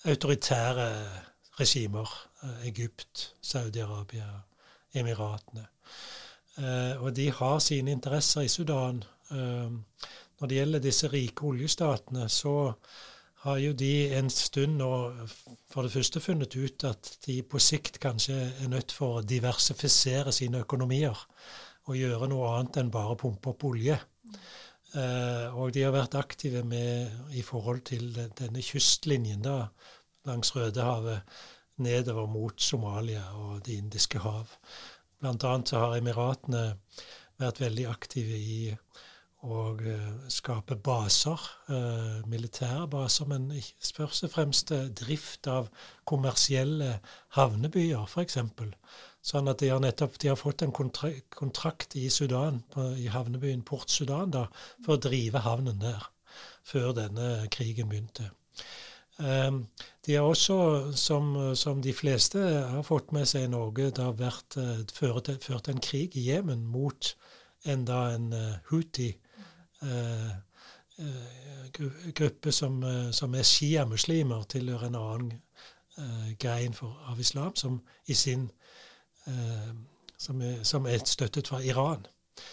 [0.05, 0.89] autoritære
[1.59, 2.25] regimer.
[2.63, 4.29] Egypt, Saudi-Arabia,
[4.95, 5.65] Emiratene.
[7.03, 9.03] og de har sine interesser i Sudan.
[10.39, 12.75] Når det gjelder disse rike oljestatene, så
[13.45, 14.91] har jo de en stund nå
[15.71, 20.35] for det første funnet ut at de på sikt kanskje er nødt for å diversifisere
[20.35, 21.15] sine økonomier
[21.89, 23.97] og gjøre noe annet enn bare pumpe opp olje.
[24.97, 29.69] Eh, og de har vært aktive med i forhold til denne kystlinjen da,
[30.29, 31.39] langs Rødehavet
[31.85, 34.51] nedover mot Somalia og Det indiske hav.
[35.21, 36.65] Blant annet så har Emiratene
[37.39, 38.61] vært veldig aktive i
[39.47, 41.39] og uh, skape baser,
[41.71, 43.53] uh, militære baser, men
[43.95, 45.69] først og fremst uh, drift av
[46.07, 46.99] kommersielle
[47.37, 48.39] havnebyer, f.eks.
[49.23, 52.65] Sånn at de har nettopp de har fått en kontra kontrakt i Sudan,
[52.97, 54.49] i havnebyen Port Sudan, da,
[54.85, 56.11] for å drive havnen der,
[56.67, 58.31] før denne krigen begynte.
[59.19, 64.55] De har også, som, som, de fleste har fått med seg i Norge, det vært,
[64.95, 67.11] ført, ført en krig i Jemen mot
[67.67, 68.31] enda en
[68.71, 69.28] Houthi Eh, eh,
[72.15, 75.43] gruppe som, eh, som er sjiamuslimer, tilhører en annen
[76.39, 77.81] grein for, av islam, som,
[78.15, 78.51] sin,
[80.17, 82.07] som, er, som, er, støttet fra Iran.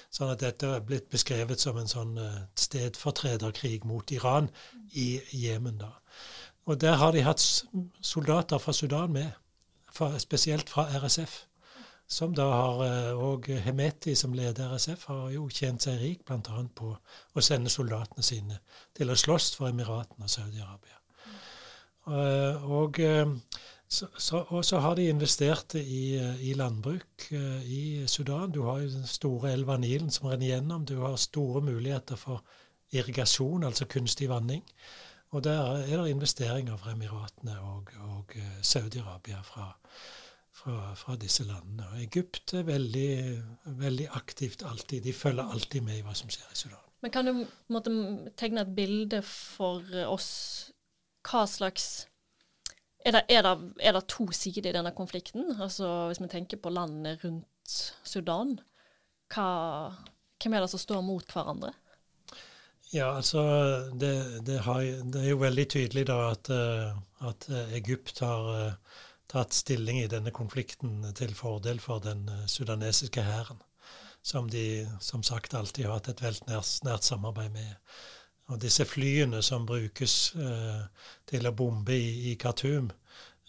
[0.10, 2.18] Sånn at dette er blitt beskrevet som en sånn
[2.58, 4.50] stedfortrederkrig mot Iran
[4.98, 5.78] i Jemen.
[5.78, 5.92] da.
[6.66, 7.46] Og der har de hatt
[8.02, 9.30] soldater fra Sudan med,
[10.18, 11.46] spesielt fra RSF
[12.08, 12.82] som da har
[13.18, 16.64] Og eh, Hemeti, som leder RSF, har jo tjent seg rik bl.a.
[16.76, 16.92] på
[17.34, 18.60] å sende soldatene sine
[18.96, 21.00] til å slåss for Emiratene og Saudi-Arabia.
[22.06, 23.26] Eh, og, eh,
[24.50, 26.18] og så har de investert i,
[26.50, 28.52] i, landbruk i Sudan.
[28.52, 30.86] Du har jo den store elva Nilen som renner gjennom.
[30.86, 32.44] Du har store muligheter for
[32.94, 34.66] irrigasjon, altså kunstig vanning.
[35.32, 39.72] Og der er det investeringer fra Emiratene og, og Saudi-Arabia fra,
[40.66, 41.86] fra, fra, disse landene.
[41.92, 43.12] Og Egypt er veldig,
[43.78, 45.04] veldig, aktivt alltid.
[45.06, 46.82] De følger alltid med i hva som skjer i Sudan.
[47.06, 47.94] Men kan du måtte,
[48.40, 50.32] tegne et bilde for oss
[51.26, 52.08] hva slags
[53.06, 53.54] er det, er, det,
[53.86, 55.52] er det, to sider i denne konflikten?
[55.62, 58.56] Altså Hvis vi tenker på landene rundt Sudan,
[59.34, 59.50] hva,
[60.42, 61.76] hvem er det som står mot hverandre?
[62.94, 63.44] Ja, altså
[63.94, 66.98] det, det, har, det er jo veldig tydelig da at, eh,
[67.30, 67.48] at
[67.78, 73.62] Egypt har eh, tatt stilling i denne konflikten til fordel for den eh, sudanesiske hæren,
[74.26, 77.96] som de som sagt alltid har hatt et veldig nært, nært, samarbeid med.
[78.54, 82.92] Og disse flyene som brukes eh, til å bombe i, i Khartoum,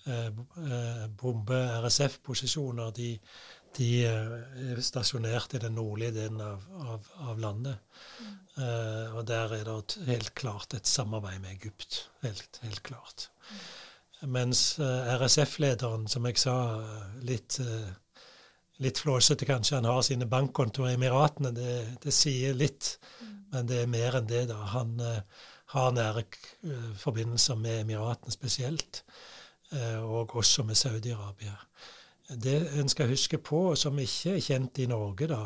[0.07, 0.33] eh,
[0.71, 3.11] eh bombe RSF-posisjoner, de,
[3.77, 4.37] de, eh,
[4.73, 8.05] er stasjonert i den nordlige delen av, av, av landet.
[8.21, 8.37] Mm.
[8.57, 12.07] Eh, og der er det helt klart et samarbeid med Egypt.
[12.25, 13.29] Helt, helt klart.
[13.51, 13.67] Mm.
[14.27, 16.57] Mens eh, RSF-lederen, som jeg sa,
[17.27, 18.23] litt, eh,
[18.83, 21.53] litt flåsete kanskje, han har sine bankkontoer i Emiratene.
[21.57, 22.97] Det, det, sier litt,
[23.53, 24.47] men det er mer enn det.
[24.51, 24.61] da.
[24.75, 24.99] Han
[25.75, 26.25] har nære
[26.99, 29.03] forbindelser med Emiratene spesielt,
[30.07, 31.57] og også med Saudi-Arabia.
[32.29, 35.43] Det en skal huske på, som ikke er kjent i Norge, da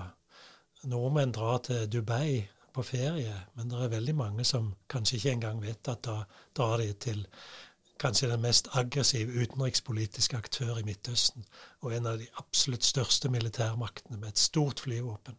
[0.88, 5.58] Nordmenn drar til Dubai på ferie, men det er veldig mange som kanskje ikke engang
[5.62, 6.22] vet at da
[6.56, 7.24] drar de til
[8.00, 11.44] kanskje den mest aggressive utenrikspolitiske aktør i Midtøsten,
[11.84, 15.36] og en av de absolutt største militærmaktene med et stort flyvåpen.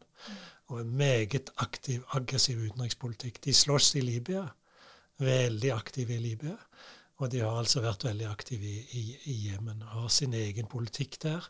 [0.71, 3.41] Og en meget aktiv, aggressiv utenrikspolitikk.
[3.43, 4.45] De slåss i Libya,
[5.19, 6.55] veldig aktive i Libya.
[7.21, 9.83] Og de har altså vært veldig aktive i, Jemen.
[9.93, 11.49] Har sin egen politikk der.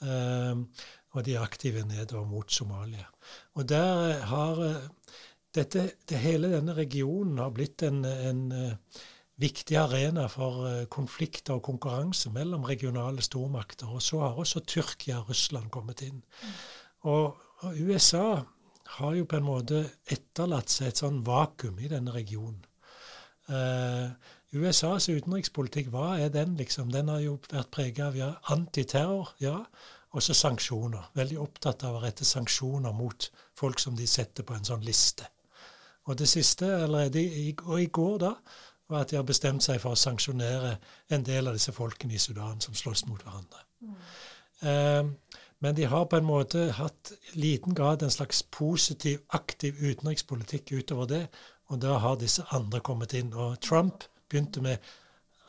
[0.00, 0.66] Um,
[1.12, 3.06] og de er aktive nedover mot Somalia.
[3.54, 4.84] Og der har eh,
[5.54, 9.00] dette, det, Hele denne regionen har blitt en, en uh,
[9.40, 13.88] viktig arena for uh, konflikter og konkurranse mellom regionale stormakter.
[13.88, 16.22] Og så har også Tyrkia og Russland kommet inn.
[17.08, 18.40] Og, USA
[18.96, 22.62] har jo på en måte etterlatt seg et sånn vakuum i denne regionen.
[23.52, 24.06] Eh,
[24.56, 26.88] USAs utenrikspolitikk, hva er den, liksom?
[26.90, 29.58] Den har jo vært preget av ja, antiterror, ja,
[30.10, 31.12] og så sanksjoner.
[31.20, 33.28] Veldig opptatt av å rette sanksjoner mot
[33.60, 35.28] folk som de setter på en sånn liste.
[36.08, 38.32] Og det siste, eller i, og i går da,
[38.90, 40.76] var at de har bestemt seg for å sanksjonere
[41.14, 43.64] en del av disse folkene i Sudan som slåss mot hverandre.
[43.80, 43.96] Mm.
[44.60, 50.72] Eh, men de har på en måte hatt liten grad en slags positiv, aktiv utenrikspolitikk
[50.72, 51.26] utover det,
[51.68, 53.34] og da har disse andre kommet inn.
[53.34, 54.78] Og Trump begynte med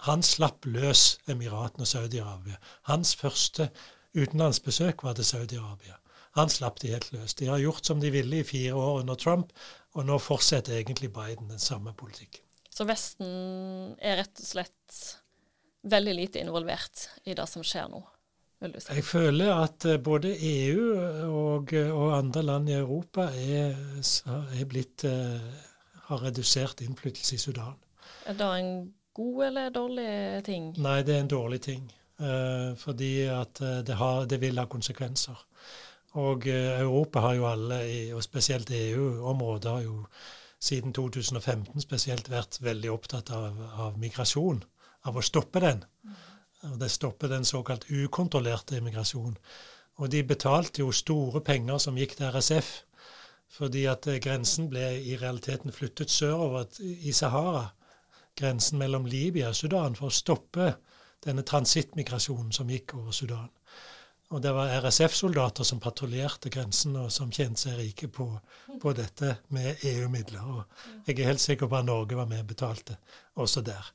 [0.02, 2.56] Han slapp løs Emiratene og Saudi-Arabia.
[2.90, 3.70] Hans første
[4.18, 6.00] utenlandsbesøk var til Saudi-Arabia.
[6.32, 7.34] Han slapp de helt løs.
[7.34, 9.52] De har gjort som de ville i fire år under Trump,
[9.94, 12.41] og nå fortsetter egentlig Biden den samme politikken.
[12.72, 15.02] Så Vesten er rett og slett
[15.92, 18.02] veldig lite involvert i det som skjer nå?
[18.62, 18.96] vil du si?
[19.00, 20.88] Jeg føler at eh, både EU
[21.28, 23.78] og, og andre land i Europa er,
[24.54, 25.42] er blitt, uh,
[26.10, 27.80] har redusert innflytelse i Sudan.
[28.30, 28.76] Er det en
[29.18, 30.12] god eller dårlig
[30.46, 30.72] ting?
[30.78, 31.90] Nei, det er en dårlig ting.
[32.78, 35.40] Fordi at det, har, det, vil ha konsekvenser.
[36.22, 37.80] Og Europa har jo alle,
[38.14, 39.96] og spesielt EU-området, har jo
[40.62, 44.62] siden 2015 spesielt vært veldig opptatt av, av migrasjon,
[45.10, 45.84] av å stoppe den.
[46.70, 49.38] Og det stopper den såkalt ukontrollerte immigrasjonen.
[50.02, 52.70] Og de betalte jo store penger som gikk til RSF,
[53.52, 57.68] fordi at eh, grensen ble i realiteten flyttet sørover i Sahara,
[58.38, 60.72] grensen mellom Libya og Sudan, for å stoppe
[61.26, 63.50] denne transittmigrasjonen som gikk over Sudan.
[64.32, 68.30] Og det var RSF-soldater som patruljerte grensen, og som tjente seg rike på,
[68.80, 70.46] på dette med EU-midler.
[70.48, 72.96] Og jeg er helt sikker på at Norge var med og betalte
[73.36, 73.92] også der.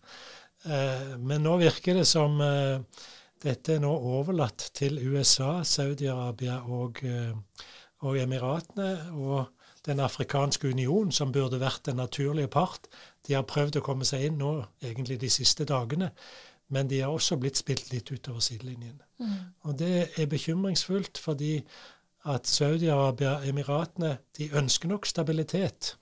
[0.66, 3.07] Eh, men nå virker det som eh,
[3.42, 7.33] dette er nå overlatt til USA, Saudi-Arabia og, eh,
[8.05, 9.12] og Emiratene.
[9.12, 9.53] og
[9.87, 12.88] Den afrikanske union, som burde vært den naturlige part,
[13.29, 16.11] de har prøvd å komme seg inn nå, egentlig de siste dagene.
[16.68, 18.98] Men de har også blitt spilt litt utover sidelinjen.
[19.22, 19.37] Mm.
[19.68, 21.61] Og det er bekymringsfullt, fordi
[22.26, 25.94] at Saudi-Arabia, Emiratene, de ønsker nok stabilitet.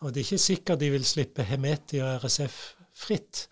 [0.00, 2.58] Og det er ikke sikkert de vil slippe Hemeti og RSF
[2.94, 3.48] fritt.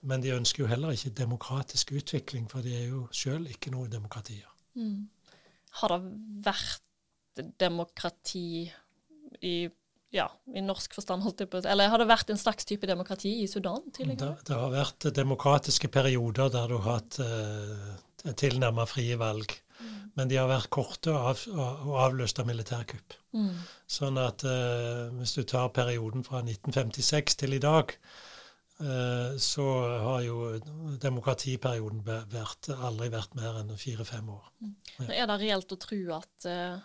[0.00, 3.90] Men de ønsker jo heller ikke demokratisk utvikling, for de er jo sjøl ikke noe
[3.92, 4.48] demokratier.
[4.78, 5.08] Mm.
[5.80, 6.12] Har det
[6.46, 8.70] vært demokrati
[9.44, 9.56] i
[10.14, 13.42] ja, i norsk forstand, holdt jeg på Eller har det vært en slags type demokrati
[13.42, 14.38] i Sudan tidligere?
[14.38, 19.52] Det, det har vært demokratiske perioder der du har hatt eh, tilnærma frie valg.
[19.78, 19.98] Mm.
[20.16, 21.44] Men de har vært korte og, av,
[21.84, 23.18] og avløst av militærkupp.
[23.36, 23.52] Mm.
[23.98, 27.92] Sånn at eh, hvis du tar perioden fra 1956 til i dag,
[28.80, 29.68] eh, så
[30.08, 30.40] har jo
[31.04, 32.00] demokratiperioden
[32.32, 34.52] vært, aldri vært mer enn fire-fem år.
[34.64, 34.76] Mm.
[35.04, 35.10] Ja.
[35.12, 36.78] Er det reelt å tro at eh,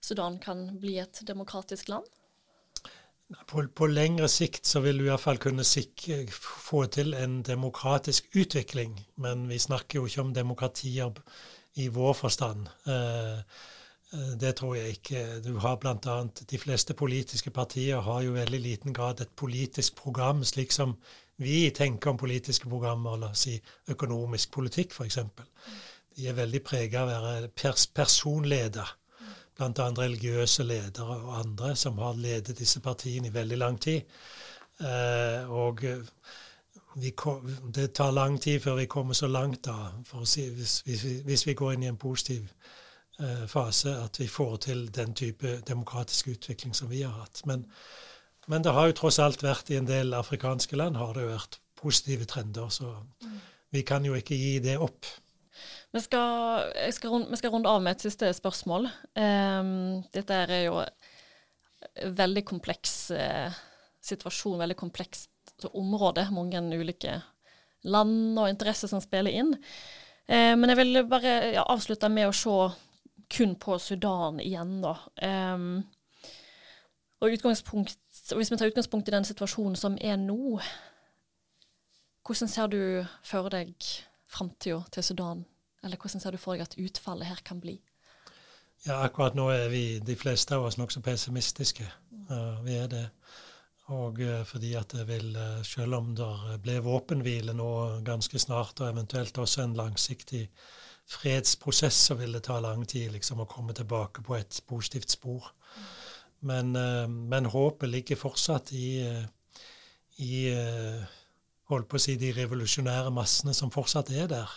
[0.00, 2.08] Sudan kan bli et demokratisk land?
[3.26, 8.94] På, på, lengre sikt så vil du iallfall kunne sikre, få til en demokratisk utvikling.
[9.22, 11.10] Men vi snakker jo ikke om demokratier
[11.82, 12.68] i vår forstand.
[12.86, 13.38] Eh,
[14.14, 15.24] eh det tror jeg ikke.
[15.42, 16.16] Du har bl.a.
[16.50, 20.94] De fleste politiske partier har jo veldig liten grad et politisk program, slik som
[21.36, 23.58] vi tenker om politiske programmer, la oss si
[23.90, 25.18] økonomisk politikk f.eks.
[26.16, 28.94] De er veldig preget av å være pers personleder
[29.56, 29.88] bl.a.
[29.98, 34.02] religiøse ledere og andre som har ledet disse partiene i veldig lang tid.
[34.80, 35.84] Eh, og
[36.96, 37.12] vi,
[37.74, 39.92] det tar lang tid før vi kommer så langt, da,
[40.24, 42.48] si, hvis, hvis, vi, hvis vi går inn i en positiv
[43.20, 47.42] eh, fase, at vi får til den type demokratisk utvikling som vi har hatt.
[47.46, 47.66] Men,
[48.46, 51.34] men, det har jo tross alt vært i en del afrikanske land har det jo
[51.34, 52.94] vært positive trender, så
[53.72, 55.06] vi kan jo ikke gi det opp.
[55.94, 58.88] Vi skal, skal runde, vi skal, runde av med et siste spørsmål.
[59.16, 63.54] Um, dette er jo en veldig kompleks uh,
[64.04, 66.26] situasjon, veldig komplekst område.
[66.34, 67.20] Mange ulike
[67.86, 69.54] land og interesser som spiller inn.
[70.28, 72.56] Uh, men jeg vil bare ja, avslutte med å se
[73.32, 74.98] kun på Sudan igjen, da.
[75.22, 75.84] Um,
[77.24, 77.96] Og utgangspunkt,
[78.36, 80.60] hvis vi tar utgangspunkt i den situasjonen som er nå,
[82.26, 82.80] hvordan ser du
[83.24, 83.72] for deg
[84.28, 85.46] framtida til Sudan?
[85.86, 87.78] Eller hvordan ser du for deg at utfallet her kan bli?
[88.84, 91.86] Ja, akkurat nå er vi, de fleste av oss, nokså pessimistiske.
[92.30, 93.04] Uh, vi er det.
[93.94, 97.70] Og uh, fordi at det vil, uh, selv om det ble våpenhvile nå
[98.06, 100.48] ganske snart, og eventuelt også en langsiktig
[101.06, 105.52] fredsprosess, så vil det ta lang tid liksom, å komme tilbake på et positivt spor.
[106.46, 106.74] Men,
[107.30, 109.00] men håpet ligger fortsatt i,
[110.22, 110.32] i
[111.70, 114.52] holdt på å si, de revolusjonære massene som fortsatt er der.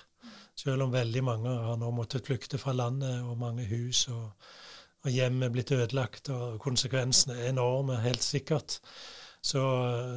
[0.59, 4.25] Selv om veldig mange har nå måttet flykte fra landet, og mange hus og,
[5.05, 8.79] og hjem er blitt ødelagt, og konsekvensene er enorme, helt sikkert,
[9.39, 9.63] så,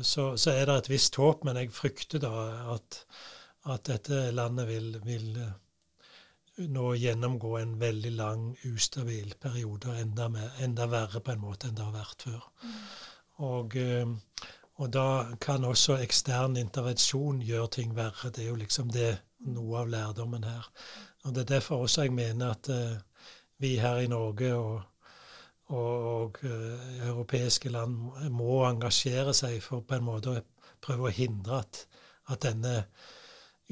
[0.02, 1.44] så, så er det et visst håp.
[1.46, 2.32] Men jeg frykter da
[2.74, 3.04] at,
[3.70, 5.28] at dette landet vil, vil
[6.72, 11.78] nå gjennomgå en veldig lang, ustabil periode, enda, med, enda verre på en måte enn
[11.78, 12.42] det har vært før.
[12.64, 12.74] Mm.
[13.46, 14.50] Og, eh,
[14.82, 18.32] og da kan også ekstern intervensjon gjøre ting verre.
[18.34, 19.12] Det er jo liksom det
[19.46, 20.66] noe av lærdommen her.
[21.24, 22.98] Og Det er derfor også jeg mener at uh,
[23.62, 24.82] vi her i Norge og,
[25.70, 27.94] og, og uh, europeiske land
[28.34, 30.42] må engasjere seg for på en måte å
[30.82, 31.84] prøve å hindre at,
[32.34, 32.82] at denne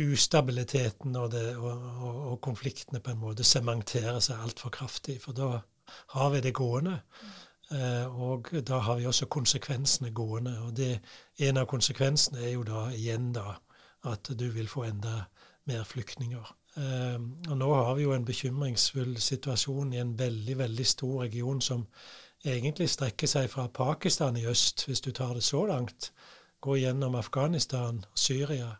[0.00, 5.18] ustabiliteten og, det, og, konfliktene på en måte sementerer seg altfor kraftig.
[5.24, 5.56] For da
[6.14, 7.00] har vi det gående.
[7.70, 10.58] Eh, og da har vi også konsekvensene gående.
[10.60, 11.00] Og det,
[11.38, 13.54] en av konsekvensene er jo da igjen da
[14.10, 15.24] at du vil få enda
[15.70, 16.54] mer flyktninger.
[16.76, 21.60] Eh, og nå har vi jo en bekymringsfull situasjon i en veldig, veldig stor region
[21.62, 21.86] som
[22.44, 26.12] egentlig strekker seg fra Pakistan i øst, hvis du tar det så langt,
[26.60, 28.72] går gjennom Afghanistan, Syria,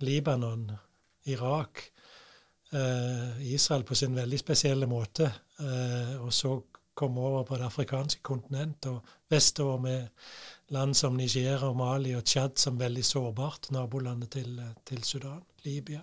[0.00, 0.70] Libanon,
[1.24, 1.82] Irak,
[2.72, 5.32] eh, Israel på sin veldig spesielle måte,
[6.20, 6.54] og så
[7.00, 10.08] komme over på det afrikanske kontinentet og vestover med
[10.74, 16.02] land som Nigeria og Mali og Tsjad som veldig sårbart, nabolandet til, til Sudan, Libya.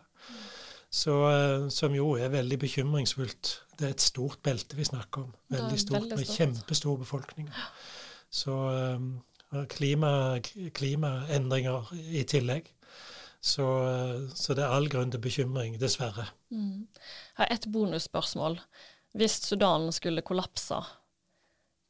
[0.90, 3.54] Så, eh, som jo er veldig bekymringsfullt.
[3.78, 5.34] Det er et stort belte vi snakker om.
[5.54, 6.20] Veldig stort, veldig stort.
[6.20, 7.50] med kjempestor befolkning.
[8.32, 10.40] Så uh, klima,
[10.76, 12.72] klimaendringer i tillegg.
[13.42, 13.64] Så,
[14.36, 16.26] så, det er all grunn til bekymring, dessverre.
[16.50, 16.88] Mm.
[16.98, 18.58] Jeg har et bonusspørsmål
[19.16, 20.80] hvis Sudan skulle kollapse,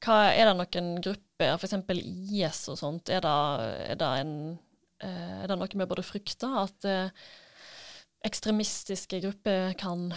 [0.05, 1.75] hva, er det noen grupper, f.eks.
[1.97, 3.33] IS og sånt, er det,
[3.93, 4.33] er det, en,
[5.01, 6.49] eh, er det noe vi burde frykte?
[6.61, 7.27] At eh,
[8.27, 10.11] ekstremistiske grupper kan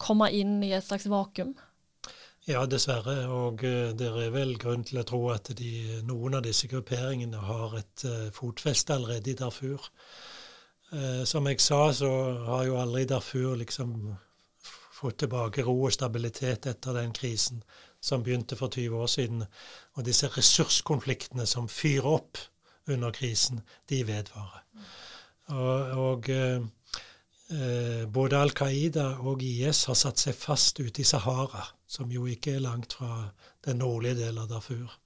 [0.00, 1.54] komme inn i et slags vakuum?
[2.48, 3.22] Ja, dessverre.
[3.30, 7.40] Og uh, det er vel grunn til å tro at de, noen av disse grupperingene
[7.46, 8.04] har et
[8.34, 9.88] fotfeste allerede i Darfur.
[11.24, 12.10] Som jeg sa, så
[12.44, 14.10] har jo aldri Darfur liksom
[15.02, 17.62] fått tilbake ro og stabilitet etter den krisen
[18.02, 19.44] som begynte for 20 år siden.
[19.94, 22.38] Og disse ressurskonfliktene som fyrer opp
[22.90, 24.62] under krisen, de vedvarer.
[25.52, 26.62] Og, og eh,
[27.52, 32.26] eh både Al Qaida og IS har satt seg fast ute i Sahara, som jo
[32.26, 33.28] ikke er langt fra
[33.64, 34.98] den nordlige delen av Darfur.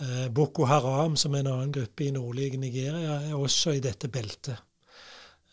[0.00, 4.08] Eh, Boko Haram, som er en annen gruppe i nordlige Nigeria, er også i dette
[4.08, 4.56] beltet.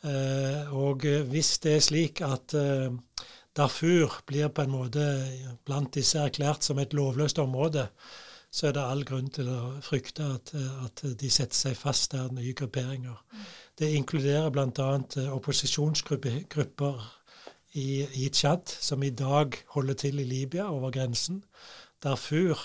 [0.06, 2.94] Eh, og hvis det er slik at eh,
[3.58, 5.04] Darfur blir på en måte
[5.66, 7.88] blant disse erklært som et lovløst område,
[8.52, 10.54] så er det all grunn til å frykte at,
[10.86, 13.18] at de setter seg fast der, nye grupperinger.
[13.78, 14.90] Det inkluderer bl.a.
[15.34, 17.02] opposisjonsgrupper
[17.74, 21.44] i, i Tsjad, som i dag holder til i Libya, over grensen.
[22.04, 22.62] Darfur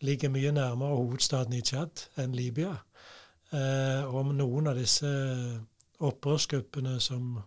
[0.00, 2.76] ligger mye nærmere hovedstaden i Tsjad enn Libya.
[3.52, 5.10] Eh, om noen av disse
[6.04, 7.38] opprørsgruppene som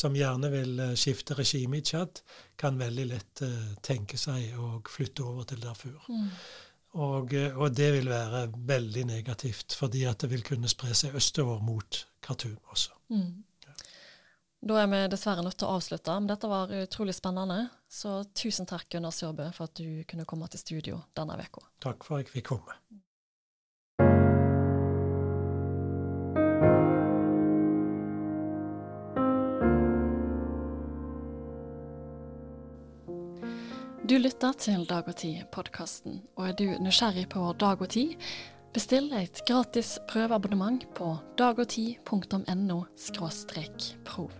[0.00, 2.22] som gjerne vil eh, skifte regime i Tsjad,
[2.60, 6.00] kan veldig lett uh, tenke seg å flytte over til Darfur.
[6.08, 6.26] Mm.
[7.00, 11.14] Og, eh, og, det vil være veldig negativt, fordi at det vil kunne spre seg
[11.18, 12.96] østover mot Khartoum også.
[13.14, 13.44] Mm.
[14.60, 17.62] Da er vi dessverre nødt til å avslutte, men dette var utrolig spennende.
[17.88, 21.64] Så tusen takk, Gunnar Sørbø, for at du kunne komme til studio denne uka.
[21.80, 22.76] Takk for at jeg fikk komme.
[34.10, 38.16] Du lytter til Dag og Tid-podkasten, og er du nysgjerrig på Dag og Tid,
[38.74, 42.80] bestill et gratis prøveabonnement på dagogtid.no
[44.08, 44.32] prov.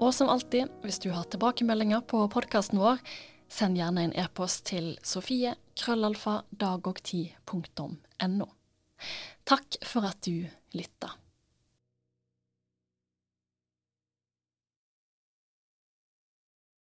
[0.00, 3.04] Og som alltid, hvis du har tilbakemeldinger på podkasten vår,
[3.52, 8.48] send gjerne en e-post til sofie krøllalfa dagogtid.no.
[9.44, 11.18] Takk for at du lytta.